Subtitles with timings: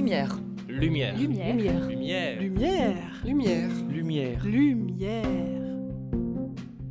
[0.00, 0.40] Lumière.
[0.66, 1.14] Lumière.
[1.14, 1.54] Lumière.
[1.54, 1.86] Lumière.
[1.86, 2.40] Lumière.
[2.40, 3.22] Lumière.
[3.22, 3.70] Lumière.
[3.90, 4.46] Lumière.
[4.46, 5.24] Lumière.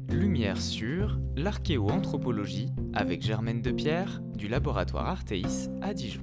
[0.09, 6.21] Lumière sur l'archéoanthropologie avec Germaine Depierre du laboratoire Arteis à Dijon.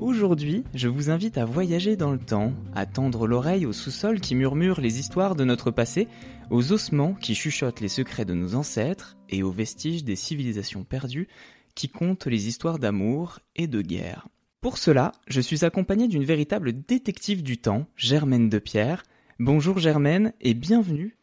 [0.00, 4.34] Aujourd'hui, je vous invite à voyager dans le temps, à tendre l'oreille au sous-sol qui
[4.34, 6.08] murmure les histoires de notre passé,
[6.48, 11.28] aux ossements qui chuchotent les secrets de nos ancêtres et aux vestiges des civilisations perdues
[11.78, 14.26] qui comptent les histoires d'amour et de guerre.
[14.60, 19.04] Pour cela, je suis accompagné d'une véritable détective du temps, Germaine Depierre.
[19.38, 21.16] Bonjour Germaine et bienvenue.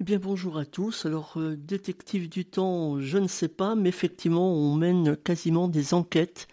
[0.00, 1.06] Eh bien, bonjour à tous.
[1.06, 5.94] Alors, euh, détective du temps, je ne sais pas, mais effectivement, on mène quasiment des
[5.94, 6.48] enquêtes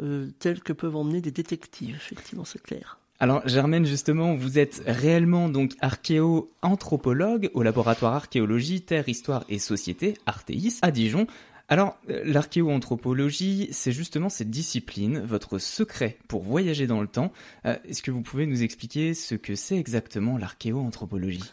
[0.00, 1.96] euh, telles que peuvent emmener des détectives.
[1.96, 3.00] Effectivement, c'est clair.
[3.22, 10.14] Alors Germaine, justement, vous êtes réellement donc archéo-anthropologue au laboratoire archéologie, terre, histoire et société,
[10.26, 11.28] Arteis, à Dijon.
[11.68, 17.32] Alors, euh, l'archéo-anthropologie, c'est justement cette discipline, votre secret pour voyager dans le temps.
[17.66, 21.44] Euh, Est-ce que vous pouvez nous expliquer ce que c'est exactement l'archéo-anthropologie?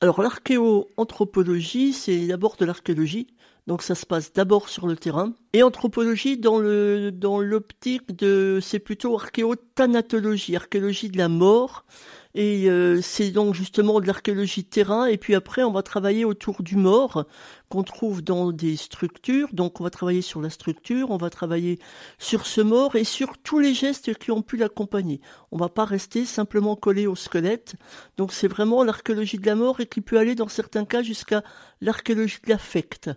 [0.00, 3.28] Alors, l'archéo-anthropologie, c'est d'abord de l'archéologie.
[3.66, 5.34] Donc, ça se passe d'abord sur le terrain.
[5.52, 11.84] Et anthropologie, dans le dans l'optique de, c'est plutôt archéothanatologie, archéologie de la mort.
[12.34, 15.06] Et euh, c'est donc justement de l'archéologie terrain.
[15.06, 17.26] Et puis après, on va travailler autour du mort
[17.68, 19.48] qu'on trouve dans des structures.
[19.52, 21.78] Donc, on va travailler sur la structure, on va travailler
[22.18, 25.20] sur ce mort et sur tous les gestes qui ont pu l'accompagner.
[25.52, 27.76] On va pas rester simplement collé au squelette.
[28.16, 31.42] Donc, c'est vraiment l'archéologie de la mort et qui peut aller dans certains cas jusqu'à
[31.80, 33.10] l'archéologie de l'affect.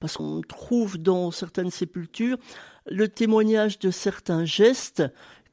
[0.00, 2.36] Parce qu'on trouve dans certaines sépultures
[2.88, 5.02] le témoignage de certains gestes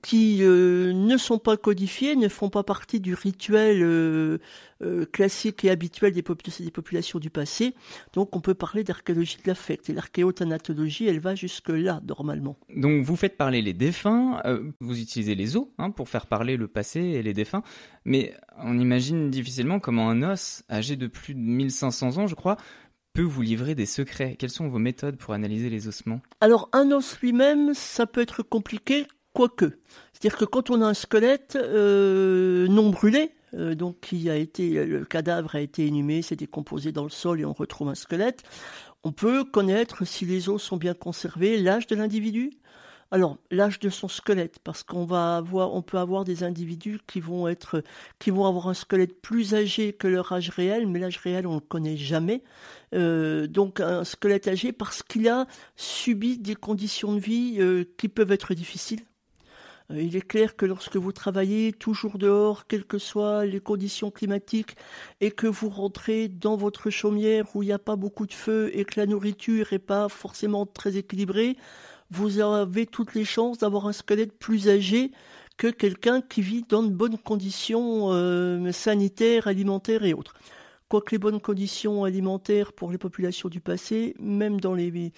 [0.03, 4.37] qui euh, ne sont pas codifiés, ne font pas partie du rituel euh,
[4.81, 7.73] euh, classique et habituel des, popul- des populations du passé.
[8.11, 9.89] Donc on peut parler d'archéologie de l'affect.
[9.89, 12.57] Et l'archéothanatologie, elle va jusque-là, normalement.
[12.75, 14.41] Donc vous faites parler les défunts,
[14.81, 17.63] vous utilisez les os hein, pour faire parler le passé et les défunts,
[18.03, 22.57] mais on imagine difficilement comment un os âgé de plus de 1500 ans, je crois,
[23.13, 24.35] peut vous livrer des secrets.
[24.37, 26.19] Quelles sont vos méthodes pour analyser les ossements?
[26.41, 29.77] Alors un os lui-même, ça peut être compliqué, quoique.
[30.13, 34.85] C'est-à-dire que quand on a un squelette euh, non brûlé, euh, donc qui a été,
[34.85, 38.43] le cadavre a été inhumé, s'est décomposé dans le sol et on retrouve un squelette,
[39.03, 42.51] on peut connaître si les os sont bien conservés, l'âge de l'individu.
[43.11, 47.19] Alors l'âge de son squelette, parce qu'on va avoir, on peut avoir des individus qui
[47.19, 47.83] vont être,
[48.17, 51.55] qui vont avoir un squelette plus âgé que leur âge réel, mais l'âge réel on
[51.55, 52.43] le connaît jamais.
[52.95, 57.59] Euh, donc un squelette âgé parce qu'il a subi des conditions de vie
[57.97, 59.03] qui peuvent être difficiles.
[59.93, 64.11] Euh, Il est clair que lorsque vous travaillez toujours dehors, quelles que soient les conditions
[64.11, 64.75] climatiques,
[65.21, 68.71] et que vous rentrez dans votre chaumière où il n'y a pas beaucoup de feu
[68.73, 71.57] et que la nourriture n'est pas forcément très équilibrée,
[72.11, 75.11] vous avez toutes les chances d'avoir un squelette plus âgé
[75.57, 80.35] que quelqu'un qui vit dans de bonnes conditions euh, sanitaires, alimentaires et autres.
[80.89, 85.11] Quoique les bonnes conditions alimentaires pour les populations du passé, même dans les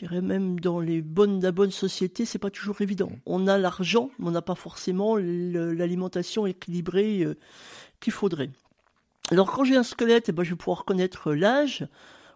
[0.00, 3.10] dirais même dans les bonnes, la bonne société, c'est pas toujours évident.
[3.24, 7.36] On a l'argent, mais on n'a pas forcément l'alimentation équilibrée euh,
[8.00, 8.50] qu'il faudrait.
[9.30, 11.86] Alors quand j'ai un squelette, eh ben, je vais pouvoir connaître l'âge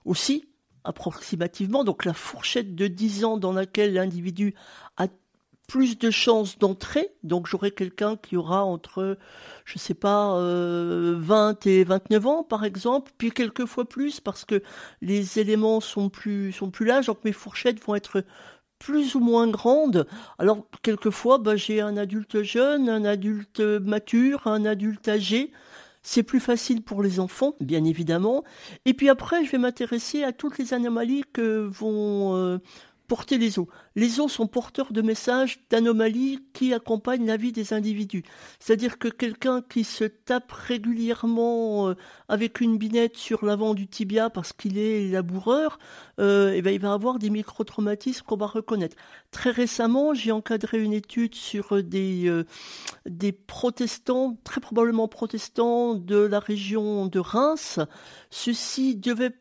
[0.04, 0.48] aussi,
[0.84, 4.54] approximativement, donc la fourchette de 10 ans dans laquelle l'individu
[4.96, 5.06] a
[5.70, 7.12] plus de chances d'entrer.
[7.22, 9.16] Donc j'aurai quelqu'un qui aura entre,
[9.64, 14.44] je sais pas, euh, 20 et 29 ans par exemple, puis quelques fois plus parce
[14.44, 14.64] que
[15.00, 18.24] les éléments sont plus sont plus larges, donc mes fourchettes vont être
[18.80, 20.08] plus ou moins grandes.
[20.40, 25.52] Alors quelquefois, bah, j'ai un adulte jeune, un adulte mature, un adulte âgé.
[26.02, 28.42] C'est plus facile pour les enfants, bien évidemment.
[28.86, 32.58] Et puis après, je vais m'intéresser à toutes les anomalies que vont euh,
[33.10, 33.66] porter les os.
[33.96, 38.22] Les os sont porteurs de messages d'anomalies qui accompagnent la vie des individus.
[38.60, 41.96] C'est-à-dire que quelqu'un qui se tape régulièrement euh,
[42.28, 45.80] avec une binette sur l'avant du tibia parce qu'il est laboureur,
[46.20, 48.96] euh, eh ben, il va avoir des microtraumatismes qu'on va reconnaître.
[49.32, 52.44] Très récemment, j'ai encadré une étude sur des, euh,
[53.06, 57.80] des protestants, très probablement protestants de la région de Reims.
[58.30, 59.32] Ceux-ci devaient,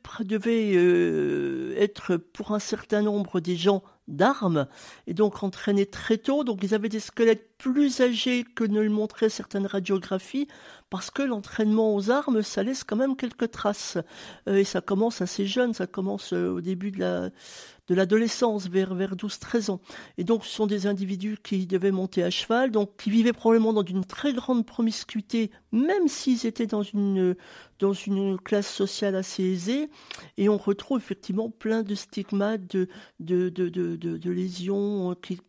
[1.78, 4.68] être pour un certain nombre des gens d'armes
[5.08, 6.44] et donc entraînés très tôt.
[6.44, 10.48] Donc ils avaient des squelettes plus âgés que ne le montraient certaines radiographies,
[10.90, 13.98] parce que l'entraînement aux armes, ça laisse quand même quelques traces.
[14.48, 17.30] Euh, et ça commence assez jeune, ça commence euh, au début de la
[17.90, 19.82] de l'adolescence, vers, vers 12-13 ans.
[20.18, 23.74] Et donc, ce sont des individus qui devaient monter à cheval, donc qui vivaient probablement
[23.74, 27.36] dans une très grande promiscuité, même s'ils étaient dans une,
[27.80, 29.90] dans une classe sociale assez aisée.
[30.38, 32.88] Et on retrouve effectivement plein de stigmates, de,
[33.20, 35.40] de, de, lésions qui,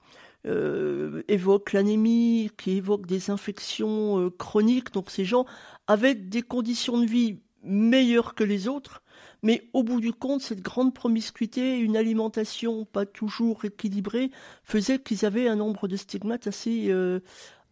[0.47, 4.93] euh, évoque l'anémie, qui évoque des infections euh, chroniques.
[4.93, 5.45] Donc ces gens
[5.87, 9.03] avaient des conditions de vie meilleures que les autres,
[9.43, 14.31] mais au bout du compte, cette grande promiscuité, une alimentation pas toujours équilibrée,
[14.63, 17.21] faisait qu'ils avaient un nombre de stigmates assez, euh,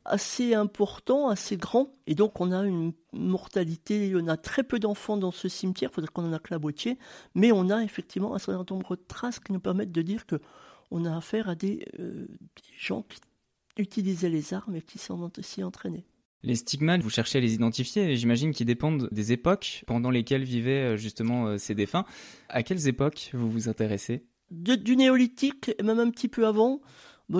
[0.05, 1.95] assez important, assez grand.
[2.07, 5.95] Et donc on a une mortalité, on a très peu d'enfants dans ce cimetière, il
[5.95, 6.99] faudrait qu'on en a que la moitié,
[7.35, 10.41] mais on a effectivement un certain nombre de traces qui nous permettent de dire que
[10.91, 12.27] on a affaire à des, euh,
[12.79, 13.19] gens qui
[13.77, 16.07] utilisaient les armes et qui s'en ont aussi entraînés.
[16.45, 20.93] Les stigmates, vous cherchez à les identifier, j'imagine qu'ils dépendent des époques pendant lesquelles vivaient
[20.93, 22.05] euh, justement euh, ces défunts.
[22.49, 24.25] À quelles époques vous vous intéressez?
[24.51, 26.81] Du néolithique, même un petit peu avant,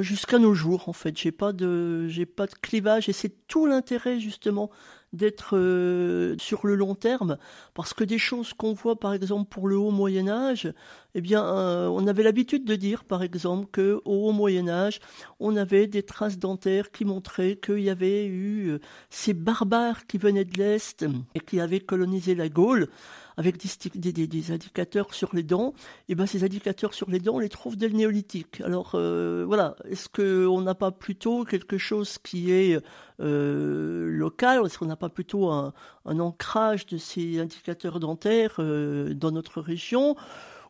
[0.01, 1.17] jusqu'à nos jours en fait.
[1.17, 4.71] J'ai pas de, j'ai pas de clivage et c'est tout l'intérêt justement
[5.13, 7.39] d'être euh, sur le long terme,
[7.75, 10.73] parce que des choses qu'on voit par exemple pour le haut Moyen Âge,
[11.15, 15.01] eh bien, euh, on avait l'habitude de dire par exemple que au haut Moyen Âge,
[15.41, 18.79] on avait des traces dentaires qui montraient qu'il y avait eu euh,
[19.11, 22.89] ces barbares qui venaient de l'est et qui avaient colonisé la Gaule
[23.39, 25.73] avec des, indicateurs sur les dents,
[26.09, 28.61] et ben ces indicateurs sur les dents, on les trouve dès le néolithique.
[28.63, 32.79] Alors voilà, est-ce qu'on n'a pas plutôt quelque chose qui est
[33.21, 34.65] euh, local?
[34.65, 35.73] Est-ce qu'on n'a pas plutôt un,
[36.05, 40.17] ancrage de ces indicateurs dentaires euh, dans notre région?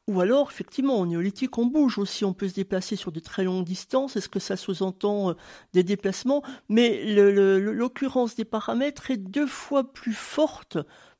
[0.06, 3.44] Ou alors, effectivement, au néolithique, on bouge aussi, on peut se déplacer sur de très
[3.44, 4.16] longues distances.
[4.16, 5.34] Est-ce que ça sous-entend euh,
[5.74, 6.42] des déplacements?
[6.70, 10.78] Mais l'occurrence des paramètres est deux fois plus forte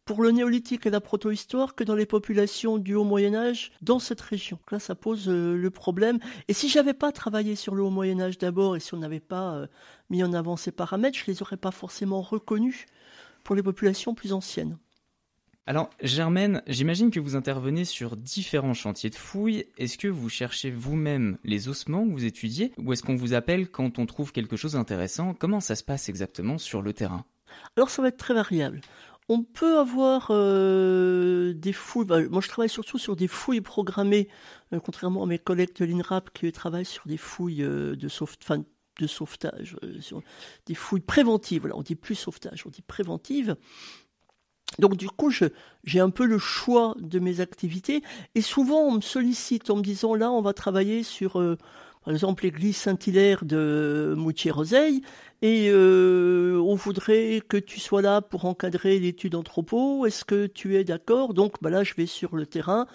[0.09, 3.99] pour le néolithique et la protohistoire que dans les populations du Haut Moyen Âge dans
[3.99, 4.59] cette région.
[4.73, 6.19] Là, ça pose euh, le problème.
[6.49, 9.21] Et si j'avais pas travaillé sur le Haut Moyen Âge d'abord et si on n'avait
[9.21, 9.67] pas euh,
[10.09, 12.87] mis en avant ces paramètres, je les aurais pas forcément reconnus
[13.45, 14.79] pour les populations plus anciennes.
[15.67, 19.67] Alors, Germaine, j'imagine que vous intervenez sur différents chantiers de fouilles.
[19.77, 23.69] Est-ce que vous cherchez vous-même les ossements que vous étudiez ou est-ce qu'on vous appelle
[23.69, 25.35] quand on trouve quelque chose d'intéressant?
[25.35, 27.27] Comment ça se passe exactement sur le terrain?
[27.77, 28.81] Alors ça va être très variable.
[29.31, 32.07] On peut avoir euh, des fouilles.
[32.07, 34.29] Bah, moi, je travaille surtout sur des fouilles programmées,
[34.73, 39.77] euh, contrairement à mes collègues de l'INRAP qui travaillent sur des fouilles euh, de, sauvetage,
[40.65, 41.61] des fouilles préventives.
[41.61, 43.57] Voilà, on dit plus sauvetage, on dit préventive.
[44.79, 48.03] Donc du coup, j'ai un peu le choix de mes activités
[48.35, 51.39] et souvent on me sollicite en me disant là, on va travailler sur
[52.09, 55.03] par exemple l'église Saint-Hilaire de Moutier-Roseille,
[55.43, 60.77] et euh, on voudrait que tu sois là pour encadrer l'étude anthropo, est-ce que tu
[60.77, 61.35] es d'accord?
[61.35, 62.87] Donc bah là, je vais sur le terrain.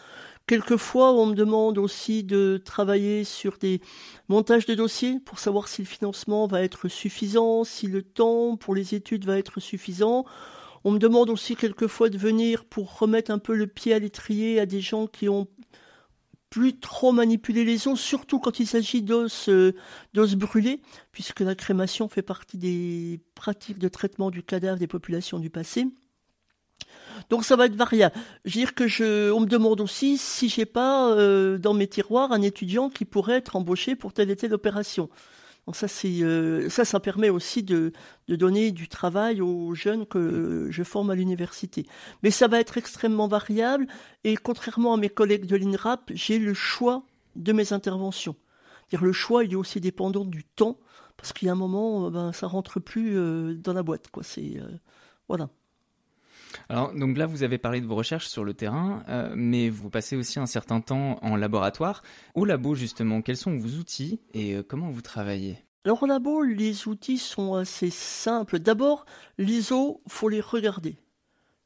[0.48, 3.82] Quelquefois, on me demande aussi de travailler sur des
[4.30, 8.74] montages de dossiers pour savoir si le financement va être suffisant, si le temps pour
[8.74, 10.26] les études va être suffisant.
[10.86, 14.60] On me demande aussi quelquefois de venir pour remettre un peu le pied à l'étrier
[14.60, 15.48] à des gens qui ont
[16.54, 19.74] plus trop manipuler les os, surtout quand il s'agit d'os euh,
[20.14, 25.40] d'os brûlés, puisque la crémation fait partie des pratiques de traitement du cadavre des populations
[25.40, 25.88] du passé.
[27.32, 28.16] Donc ça va être variable.
[28.46, 31.88] Je veux dire que je, on me demande aussi si j'ai pas euh, dans mes
[31.88, 35.10] tiroirs un étudiant qui pourrait être embauché pour telle et telle opération.
[35.68, 37.94] Euh, ça, ça permet aussi de,
[38.28, 41.86] donner du travail aux jeunes que je forme à l'université.
[42.22, 43.88] Mais ça va être extrêmement variable
[44.24, 47.04] et contrairement à mes collègues de l'INRAP, j'ai le choix
[47.36, 48.36] de mes interventions.
[48.90, 50.78] Dire le choix, il est aussi dépendant du temps
[51.18, 54.24] parce qu'il y a un moment, ben, ça rentre plus euh, dans la boîte, quoi.
[54.24, 54.68] C'est euh,
[55.30, 55.50] voilà.
[56.70, 59.90] Alors, donc là, vous avez parlé de vos recherches sur le terrain, euh, mais vous
[59.90, 62.04] passez aussi un certain temps en laboratoire.
[62.36, 65.58] Au labo, justement, quels sont vos outils et euh, comment vous travaillez?
[65.86, 68.60] Alors au labo, les outils sont assez simples.
[68.60, 69.06] D'abord,
[69.38, 70.98] les os, faut les regarder.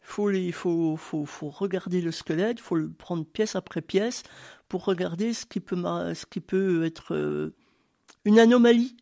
[0.01, 0.97] Faut les, faut,
[1.41, 4.23] regarder le squelette, faut le prendre pièce après pièce
[4.69, 5.75] pour regarder ce qui peut,
[6.13, 7.53] ce qui peut être euh,
[8.25, 8.95] une anomalie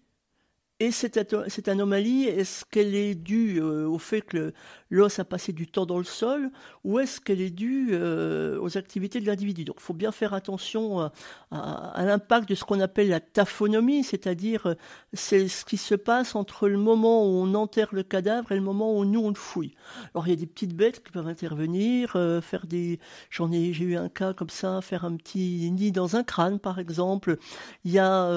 [0.81, 1.17] et cette,
[1.47, 4.53] cette anomalie, est-ce qu'elle est due euh, au fait que
[4.89, 6.51] l'os a passé du temps dans le sol
[6.83, 9.63] ou est-ce qu'elle est due euh, aux activités de l'individu?
[9.63, 11.13] Donc il faut bien faire attention à,
[11.51, 14.75] à, l'impact de ce qu'on appelle la taphonomie, c'est-à-dire euh,
[15.13, 18.61] c'est ce qui se passe entre le moment où on enterre le cadavre et le
[18.61, 19.75] moment où nous on le fouille.
[20.13, 22.99] Alors il y a des petites bêtes qui peuvent intervenir, faire des...
[23.29, 26.59] J'en ai, j'ai eu un cas comme ça, faire un petit nid dans un crâne
[26.59, 27.37] par exemple.
[27.85, 28.29] Il y a...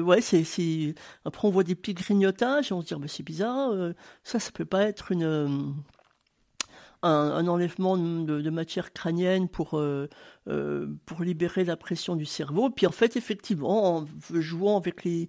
[0.00, 0.94] ouais, c'est...
[1.24, 3.72] Après on des petits grignotages et on se dit mais c'est bizarre,
[4.24, 5.74] ça ça peut pas être une
[7.06, 10.08] un, enlèvement de, matière crânienne pour, euh,
[10.48, 12.70] euh, pour libérer la pression du cerveau.
[12.70, 15.28] Puis en fait, effectivement, en jouant avec les,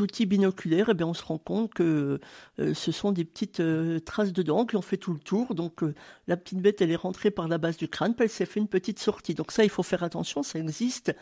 [0.00, 2.20] outils binoculaires, eh bien, on se rend compte que
[2.58, 3.62] euh, ce sont des petites
[4.04, 5.54] traces de dents qui ont fait tout le tour.
[5.54, 5.80] Donc
[6.26, 8.60] la petite bête, elle est rentrée par la base du crâne, puis elle s'est fait
[8.60, 9.34] une petite sortie.
[9.34, 11.14] Donc ça, il faut faire attention, ça existe.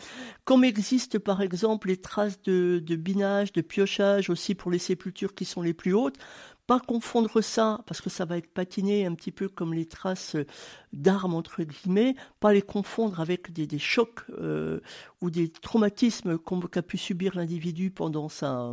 [0.45, 5.45] Comme existe par exemple les traces de binage, de piochage aussi pour les sépultures qui
[5.45, 6.19] sont les plus hautes
[6.79, 10.37] confondre ça, parce que ça va être patiné un petit peu comme les traces
[10.93, 14.81] d'armes, entre guillemets, pas les confondre avec des, chocs euh,
[15.21, 18.73] ou des traumatismes qu'a pu subir l'individu pendant sa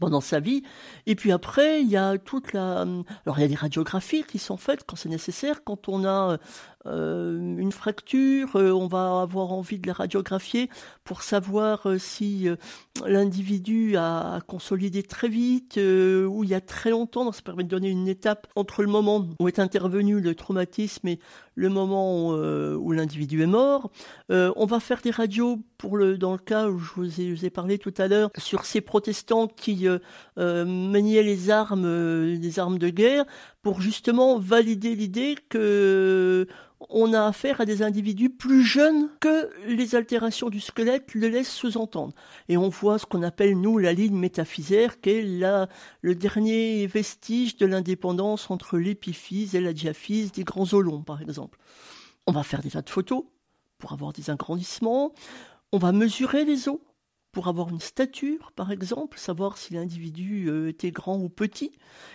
[0.00, 0.62] pendant sa vie.
[1.06, 2.82] Et puis après, il y a toute la...
[3.26, 5.62] Alors il y a des radiographies qui sont faites quand c'est nécessaire.
[5.64, 6.38] Quand on a
[6.86, 10.68] euh, une fracture, euh, on va avoir envie de la radiographier
[11.02, 12.46] pour savoir euh, si
[13.06, 17.24] l'individu a, consolidé très vite ou il y a très longtemps.
[17.24, 21.08] Donc ça permet de donner une étape entre le moment où est intervenu le traumatisme
[21.08, 21.18] et
[21.54, 23.90] le moment où, l'individu est mort.
[24.28, 27.44] on va faire des radios pour le, dans le cas où je vous ai, je
[27.44, 29.86] vous parlé tout à l'heure sur ces protestants qui
[30.36, 33.24] maniaient les armes, des armes de guerre
[33.64, 36.46] pour justement valider l'idée que
[36.90, 41.50] on a affaire à des individus plus jeunes que les altérations du squelette le laissent
[41.50, 42.12] sous-entendre.
[42.50, 45.70] Et on voit ce qu'on appelle, nous, la ligne métaphysaire, qui est la,
[46.02, 51.58] le dernier vestige de l'indépendance entre l'épiphyse et la diaphyse des grands olons, par exemple.
[52.26, 53.24] On va faire des tas de photos
[53.78, 55.14] pour avoir des agrandissements.
[55.72, 56.80] On va mesurer les os
[57.32, 61.72] pour avoir une stature, par exemple, savoir si l'individu euh, était grand ou petit,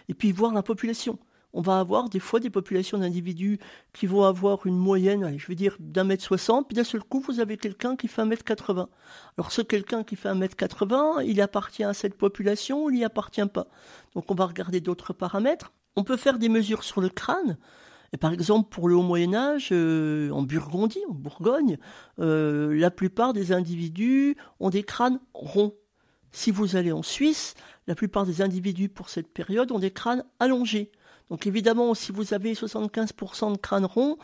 [0.09, 1.17] et puis voir la population
[1.53, 3.59] on va avoir des fois des populations d'individus
[3.93, 7.19] qui vont avoir une moyenne, je vais dire d'un mètre soixante, puis d'un seul coup,
[7.19, 8.89] vous avez quelqu'un qui fait un mètre quatre-vingts.
[9.37, 12.97] Alors ce quelqu'un qui fait un mètre quatre-vingts, il appartient à cette population ou il
[12.97, 13.67] n'y appartient pas.
[14.13, 15.73] Donc on va regarder d'autres paramètres.
[15.95, 17.57] On peut faire des mesures sur le crâne.
[18.13, 21.77] Et par exemple, pour le haut Moyen Âge, euh, en Burgondie, en Bourgogne,
[22.19, 25.75] euh, la plupart des individus ont des crânes ronds.
[26.31, 27.55] Si vous allez en Suisse,
[27.87, 30.91] la plupart des individus pour cette période ont des crânes allongés.
[31.29, 34.17] Donc évidemment, si vous avez 75% de crâne rond,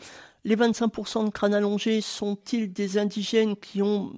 [0.46, 4.12] les 25% de crâne allongé sont-ils des indigènes qui ont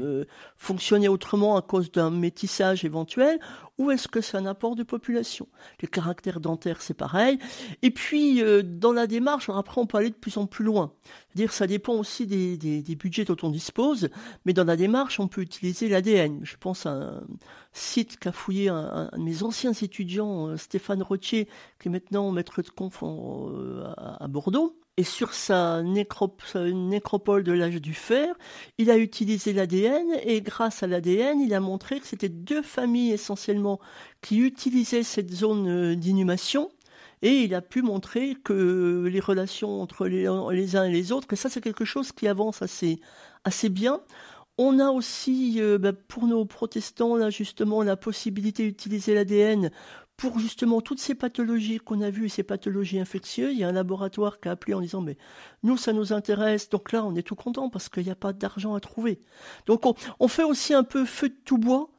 [0.00, 0.24] euh,
[0.56, 3.38] fonctionné autrement à cause d'un métissage éventuel
[3.76, 5.48] ou est-ce que c'est un apport de population?
[5.82, 7.38] Les caractères dentaires, c'est pareil.
[7.82, 10.94] Et puis, euh, dans la démarche, après, on peut aller de plus en plus loin.
[11.28, 14.08] C'est-à-dire, ça dépend aussi des, budgets dont on dispose,
[14.46, 16.40] mais dans la démarche, on peut utiliser l'ADN.
[16.42, 17.22] Je pense à un
[17.74, 22.62] site qu'a fouillé un, de mes anciens étudiants, euh, Stéphane Rotier, qui est maintenant maître
[22.62, 28.34] de conf à Bordeaux et sur sa, nécropole de l'âge du fer,
[28.78, 33.12] il a utilisé l'ADN et grâce à l'ADN, il a montré que c'était deux familles
[33.12, 33.78] essentiellement
[34.22, 36.70] qui utilisaient cette zone euh, d'inhumation
[37.22, 40.26] et il a pu montrer que les relations entre les,
[40.76, 42.98] uns et les autres, que ça c'est quelque chose qui avance assez,
[43.68, 44.00] bien.
[44.58, 49.70] On a aussi, euh, bah, pour nos protestants, justement, la possibilité d'utiliser l'ADN
[50.16, 53.72] pour justement toutes ces pathologies qu'on a vues, ces pathologies infectieuses, il y a un
[53.72, 55.16] laboratoire qui a appelé en disant mais
[55.62, 58.32] nous ça nous intéresse, donc là on est tout content parce qu'il n'y a pas
[58.32, 59.20] d'argent à trouver.
[59.66, 59.82] Donc
[60.18, 61.90] on, fait aussi un peu feu de tout bois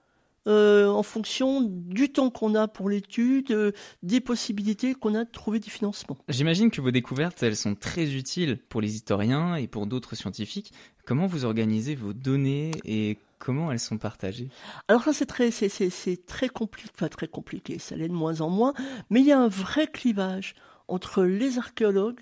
[0.48, 3.72] euh, en fonction du temps qu'on a pour l'étude, euh,
[4.02, 6.18] des possibilités qu'on a de trouver du financement.
[6.30, 10.72] J'imagine que vos découvertes, elles sont très utiles pour les historiens et pour d'autres scientifiques.
[11.06, 14.50] Comment vous organisez vos données et Comment elles sont partagées?
[14.88, 18.42] Alors ça c'est très c'est, c'est, très compliqué, enfin très compliqué, ça l'est de moins
[18.42, 18.74] en moins,
[19.10, 20.56] mais il y a un vrai clivage
[20.88, 22.22] entre les archéologues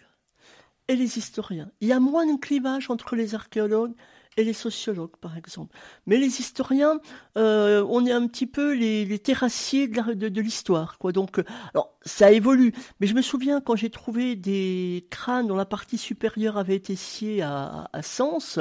[0.87, 1.71] et les historiens.
[1.81, 3.93] Il y a moins de clivage entre les archéologues
[4.37, 5.75] et les sociologues, par exemple.
[6.05, 6.99] Mais les historiens,
[7.37, 11.11] euh, on est un petit peu les, terrassiers de, l'histoire, quoi.
[11.11, 12.73] Donc, euh, alors ça évolue.
[12.99, 16.95] Mais je me souviens quand j'ai trouvé des crânes dont la partie supérieure avait été
[16.95, 18.59] sciée à, à Sens.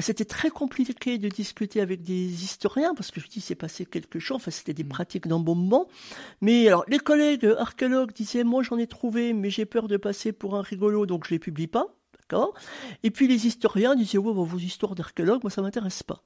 [0.00, 4.18] C'était très compliqué de discuter avec des historiens parce que je dis c'est passé quelque
[4.18, 4.36] chose.
[4.36, 4.88] Enfin, c'était des mm.
[4.88, 5.88] pratiques d'embaumement.
[6.40, 10.32] Mais alors, les collègues archéologues disaient moi j'en ai trouvé, mais j'ai peur de passer
[10.32, 11.86] pour un rigolo, donc je les publie pas.
[12.20, 12.54] D'accord?
[13.02, 16.22] Et puis les historiens disaient ouais, vos histoires d'archéologues, moi ça m'intéresse pas.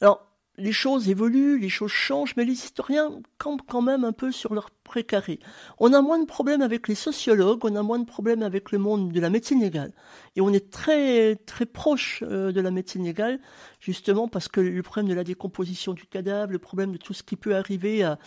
[0.00, 4.32] Alors les choses évoluent, les choses changent, mais les historiens campent quand même un peu
[4.32, 5.38] sur leur précaré.
[5.78, 8.78] On a moins de problèmes avec les sociologues, on a moins de problèmes avec le
[8.78, 9.92] monde de la médecine légale.
[10.36, 13.40] Et on est très, très proche euh, de la médecine légale,
[13.80, 17.22] justement parce que le problème de la décomposition du cadavre, le problème de tout ce
[17.22, 18.18] qui peut arriver à,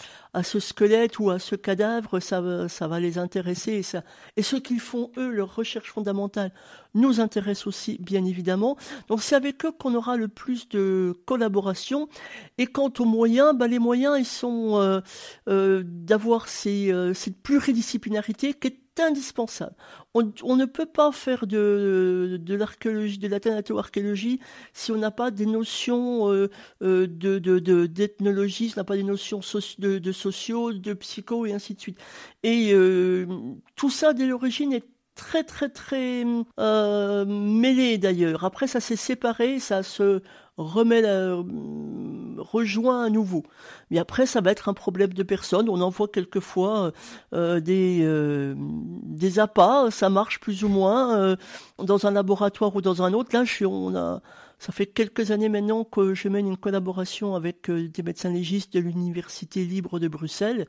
[0.44, 3.74] ce squelette ou à ce cadavre, ça, ça va les intéresser.
[3.74, 4.04] Et, ça,
[4.38, 6.52] et ce qu'ils font, eux, leur recherche fondamentale,
[6.94, 8.78] nous intéresse aussi, bien évidemment.
[9.08, 12.10] Donc c'est avec eux qu'on aura le plus de collaboration.
[12.58, 15.02] Et quant aux moyens, bah, les moyens, ils sont
[15.48, 19.76] d'avoir cette pluridisciplinarité qui est indispensable.
[20.14, 24.40] On, ne peut pas faire de, de l'archéologie, de la thanatoarchéologie
[24.74, 26.50] si on n'a pas des notions euh,
[26.82, 27.38] euh, de,
[27.86, 29.40] d'ethnologie, si on n'a pas des notions
[29.78, 32.00] de, de sociaux, de psycho et ainsi de suite.
[32.44, 33.28] Et euh,
[33.76, 34.84] tout ça, dès l'origine, est
[35.20, 36.24] très très très
[37.26, 38.46] mêlé d'ailleurs.
[38.46, 40.22] Après, ça s'est séparé, ça se
[40.58, 41.36] remet la,
[42.38, 43.44] rejoint à nouveau.
[43.92, 45.70] Mais après, ça va être un problème de personne.
[45.70, 46.92] On envoie quelquefois
[47.34, 51.36] euh, des, euh, des appâts, ça marche plus ou moins euh,
[51.78, 53.30] dans un laboratoire ou dans un autre.
[53.34, 54.22] Là, je, on a,
[54.60, 58.80] ça fait quelques années maintenant que je mène une collaboration avec des médecins légistes de
[58.80, 60.68] l'Université libre de Bruxelles.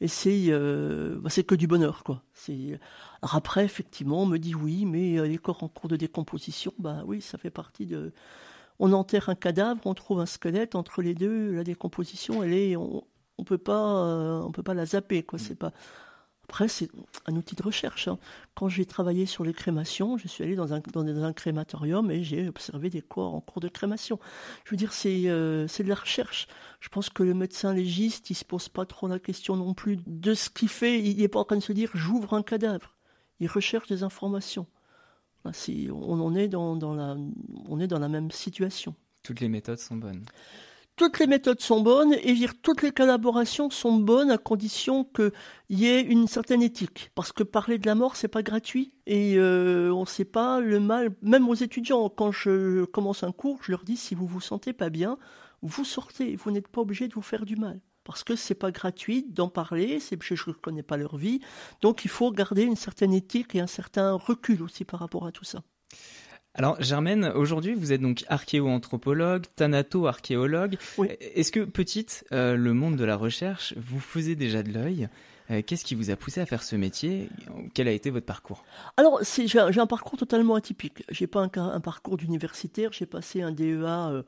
[0.00, 2.22] Et c'est bah, c'est que du bonheur, quoi.
[2.48, 7.02] Alors après, effectivement, on me dit oui, mais les corps en cours de décomposition, bah
[7.06, 8.12] oui, ça fait partie de
[8.78, 12.76] on enterre un cadavre, on trouve un squelette entre les deux, la décomposition, elle est,
[12.76, 13.04] on,
[13.38, 15.38] on peut pas, euh, on peut pas la zapper, quoi.
[15.38, 15.72] C'est pas.
[16.44, 16.90] Après, c'est
[17.26, 18.06] un outil de recherche.
[18.06, 18.18] Hein.
[18.54, 22.90] Quand j'ai travaillé sur les crémations, je suis allé dans un, crématorium et j'ai observé
[22.90, 24.20] des corps en cours de crémation.
[24.64, 26.46] Je veux dire, c'est euh, c'est de la recherche.
[26.80, 29.98] Je pense que le médecin légiste, il se pose pas trop la question non plus
[30.06, 31.02] de ce qu'il fait.
[31.02, 32.94] Il n'est pas en train de se dire j'ouvre un cadavre.
[33.40, 34.66] Il recherche des informations.
[35.44, 35.50] On,
[36.20, 38.94] on est dans la même situation.
[39.22, 40.24] Toutes les méthodes sont bonnes.
[40.96, 45.32] Toutes les méthodes sont bonnes et toutes les collaborations sont bonnes à condition qu'il
[45.68, 47.10] y ait une certaine éthique.
[47.16, 50.60] Parce que parler de la mort, c'est pas gratuit et euh, on ne sait pas
[50.60, 51.10] le mal.
[51.20, 54.72] Même aux étudiants, quand je commence un cours, je leur dis si vous vous sentez
[54.72, 55.18] pas bien,
[55.62, 56.36] vous sortez.
[56.36, 59.48] Vous n'êtes pas obligé de vous faire du mal parce que c'est pas gratuit d'en
[59.48, 61.40] parler, c'est je ne connais pas leur vie,
[61.80, 65.32] donc il faut garder une certaine éthique et un certain recul aussi par rapport à
[65.32, 65.62] tout ça.
[66.56, 70.76] Alors Germaine, aujourd'hui vous êtes donc archéo-anthropologue, thanato-archéologue.
[71.20, 75.08] Est-ce que petite, euh, le monde de la recherche vous faisait déjà de l'œil?
[75.50, 77.28] Euh, Qu'est-ce qui vous a poussé à faire ce métier?
[77.74, 78.64] Quel a été votre parcours?
[78.96, 81.02] Alors, j'ai un, parcours totalement atypique.
[81.10, 82.92] J'ai pas un, un parcours d'universitaire.
[82.92, 84.22] J'ai passé un DEA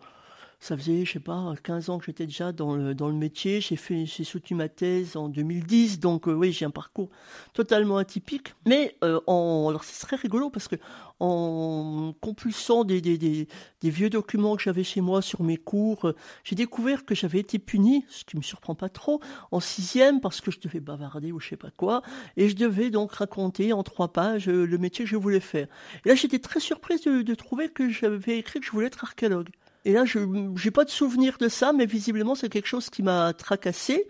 [0.59, 3.61] ça faisait, je sais pas, 15 ans que j'étais déjà dans le, dans le métier.
[3.61, 7.11] J'ai fait, j'ai soutenu ma thèse en 2010, donc euh, oui, j'ai un parcours
[7.53, 8.55] totalement atypique.
[8.65, 10.77] Mais euh, en, alors c'est très rigolo parce que
[11.21, 16.17] en compulsant des, des, des, vieux documents que j'avais chez moi sur mes cours, euh,
[16.45, 20.41] j'ai découvert que j'avais été puni, ce qui me surprend pas trop, en sixième parce
[20.41, 22.03] que je devais bavarder ou je sais pas quoi,
[22.37, 25.69] et je devais donc raconter en trois pages le métier que je voulais faire.
[26.05, 29.05] Et là, j'étais très surprise de, de trouver que j'avais écrit que je voulais être
[29.05, 29.51] archéologue.
[29.87, 33.05] Et là, je n'ai pas de souvenir de ça, mais visiblement, c'est quelque chose qui
[33.05, 34.09] m'a tracassé.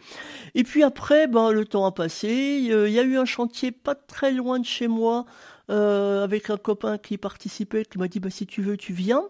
[0.55, 2.61] Et puis après, ben, le temps a passé.
[2.63, 5.27] Il y a eu un chantier pas très loin de chez moi,
[5.69, 9.23] euh, avec un copain qui participait, qui m'a dit bah, si tu veux, tu viens.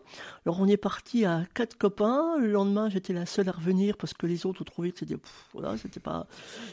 [0.45, 2.37] Alors on est parti à quatre copains.
[2.39, 5.17] Le lendemain, j'étais la seule à revenir parce que les autres ont trouvé que c'était
[5.53, 6.29] voilà, c'était pas.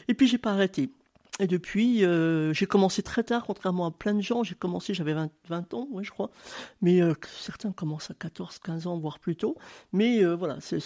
[0.06, 0.90] Et puis j'ai pas arrêté.
[1.40, 4.44] Et depuis, euh, j'ai commencé très tard, contrairement à plein de gens.
[4.44, 5.14] J'ai commencé, j'avais
[5.48, 6.30] 20, ans, oui, je crois.
[6.80, 9.56] Mais euh, certains commencent à 14, 15 ans, voire plus tôt.
[9.92, 10.80] Mais euh, voilà, c'est,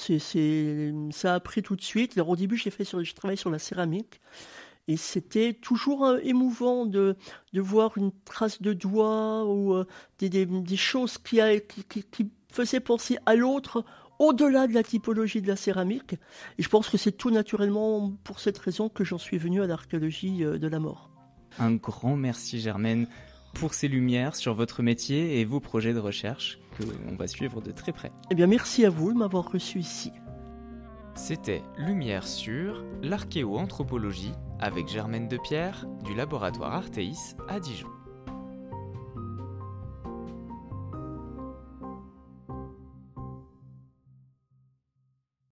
[1.11, 2.17] ça a pris tout de suite.
[2.17, 4.23] Alors, au début, j'ai fait sur, travaillé sur la céramique.
[4.91, 7.17] Et c'était toujours émouvant de,
[7.53, 9.85] voir une trace de doigt ou
[10.19, 13.85] des, choses qui, a, qui faisaient penser à l'autre
[14.18, 16.14] au-delà de la typologie de la céramique.
[16.59, 19.66] Et je pense que c'est tout naturellement pour cette raison que j'en suis venu à
[19.66, 21.11] l'archéologie euh, de la mort.
[21.59, 23.07] Un grand merci Germaine
[23.54, 27.61] pour ces lumières sur votre métier et vos projets de recherche que on va suivre
[27.61, 28.12] de très près.
[28.31, 30.12] Eh bien merci à vous de m'avoir reçu ici.
[31.14, 37.88] C'était Lumière sur l'archéoanthropologie avec Germaine Depierre du laboratoire Arteis à Dijon.